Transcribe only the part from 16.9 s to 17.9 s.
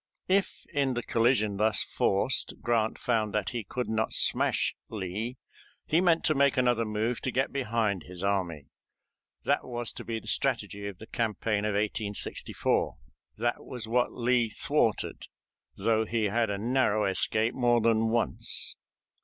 escape more